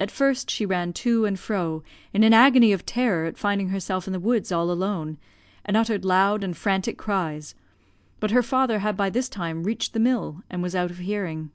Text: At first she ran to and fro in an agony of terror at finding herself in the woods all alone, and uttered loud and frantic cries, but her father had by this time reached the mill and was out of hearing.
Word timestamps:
At 0.00 0.10
first 0.10 0.50
she 0.50 0.66
ran 0.66 0.92
to 0.94 1.24
and 1.24 1.38
fro 1.38 1.84
in 2.12 2.24
an 2.24 2.32
agony 2.32 2.72
of 2.72 2.84
terror 2.84 3.26
at 3.26 3.38
finding 3.38 3.68
herself 3.68 4.08
in 4.08 4.12
the 4.12 4.18
woods 4.18 4.50
all 4.50 4.72
alone, 4.72 5.18
and 5.64 5.76
uttered 5.76 6.04
loud 6.04 6.42
and 6.42 6.56
frantic 6.56 6.98
cries, 6.98 7.54
but 8.18 8.32
her 8.32 8.42
father 8.42 8.80
had 8.80 8.96
by 8.96 9.08
this 9.08 9.28
time 9.28 9.62
reached 9.62 9.92
the 9.92 10.00
mill 10.00 10.42
and 10.50 10.64
was 10.64 10.74
out 10.74 10.90
of 10.90 10.98
hearing. 10.98 11.52